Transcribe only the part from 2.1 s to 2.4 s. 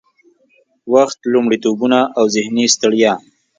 او